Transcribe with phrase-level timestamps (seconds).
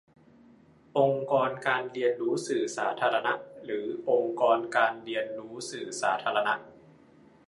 [0.97, 3.33] องค์กรการเรียนรู้สื่อสาธารณะ
[3.65, 6.53] หรือ องค์กรการเรียนรู้สื่อสาธารณะ?